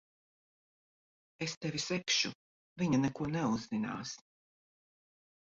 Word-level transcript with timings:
Es 1.47 1.53
tevi 1.65 1.81
segšu. 1.83 2.31
Viņa 2.83 3.01
neko 3.05 3.29
neuzzinās. 3.35 4.17